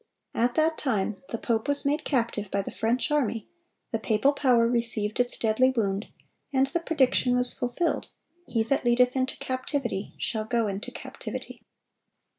At 0.33 0.55
that 0.55 0.79
time, 0.79 1.21
the 1.29 1.37
pope 1.37 1.67
was 1.67 1.85
made 1.85 2.03
captive 2.05 2.49
by 2.49 2.63
the 2.63 2.71
French 2.71 3.11
army, 3.11 3.47
the 3.91 3.99
papal 3.99 4.33
power 4.33 4.67
received 4.67 5.19
its 5.19 5.37
deadly 5.37 5.69
wound, 5.77 6.07
and 6.51 6.65
the 6.65 6.79
prediction 6.79 7.35
was 7.35 7.53
fulfilled, 7.53 8.07
"He 8.47 8.63
that 8.63 8.83
leadeth 8.83 9.15
into 9.15 9.37
captivity 9.37 10.15
shall 10.17 10.45
go 10.45 10.65
into 10.65 10.89
captivity." 10.89 11.61